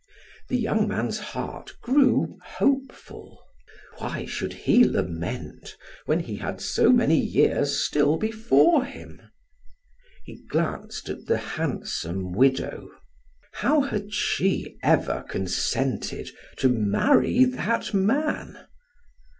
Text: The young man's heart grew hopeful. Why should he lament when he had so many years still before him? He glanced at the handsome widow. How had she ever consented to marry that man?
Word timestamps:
The 0.49 0.57
young 0.57 0.87
man's 0.87 1.19
heart 1.19 1.75
grew 1.79 2.39
hopeful. 2.43 3.39
Why 3.99 4.25
should 4.25 4.51
he 4.51 4.83
lament 4.83 5.77
when 6.07 6.21
he 6.21 6.37
had 6.37 6.59
so 6.59 6.89
many 6.91 7.19
years 7.19 7.77
still 7.77 8.17
before 8.17 8.83
him? 8.83 9.21
He 10.23 10.41
glanced 10.49 11.07
at 11.07 11.27
the 11.27 11.37
handsome 11.37 12.31
widow. 12.31 12.89
How 13.51 13.81
had 13.81 14.11
she 14.11 14.75
ever 14.81 15.23
consented 15.29 16.31
to 16.57 16.67
marry 16.67 17.43
that 17.45 17.93
man? 17.93 18.57